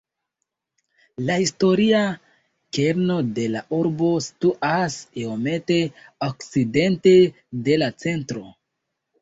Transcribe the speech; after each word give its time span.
La 1.25 1.35
historia 1.41 1.99
kerno 2.77 3.17
de 3.35 3.45
la 3.57 3.61
urbo 3.81 4.09
situas 4.29 4.97
iomete 5.25 5.79
okcidente 6.31 7.15
de 7.69 7.81
la 7.85 7.93
centro. 8.07 8.47